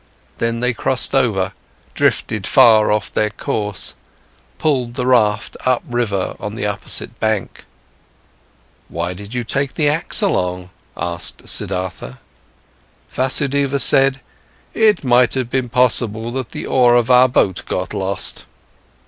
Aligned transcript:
Then 0.39 0.61
they 0.61 0.73
crossed 0.73 1.13
over, 1.13 1.53
drifted 1.93 2.47
far 2.47 2.91
off 2.91 3.11
their 3.11 3.29
course, 3.29 3.93
pulled 4.57 4.95
the 4.95 5.05
raft 5.05 5.55
upriver 5.63 6.35
on 6.39 6.55
the 6.55 6.65
opposite 6.65 7.19
bank. 7.19 7.65
"Why 8.89 9.13
did 9.13 9.35
you 9.35 9.43
take 9.43 9.75
the 9.75 9.87
axe 9.87 10.23
along?" 10.23 10.71
asked 10.97 11.47
Siddhartha. 11.47 12.17
Vasudeva 13.11 13.77
said: 13.77 14.21
"It 14.73 15.03
might 15.03 15.35
have 15.35 15.51
been 15.51 15.69
possible 15.69 16.31
that 16.31 16.49
the 16.49 16.65
oar 16.65 16.95
of 16.95 17.11
our 17.11 17.27
boat 17.27 17.61
got 17.67 17.93
lost." 17.93 18.47